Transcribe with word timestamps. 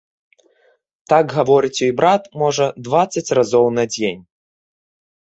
Так 1.11 1.25
гаворыць 1.39 1.83
ёй 1.87 1.93
брат, 1.99 2.23
можа, 2.43 2.65
дваццаць 2.87 3.33
разоў 3.39 3.65
на 3.77 3.83
дзень. 3.93 4.21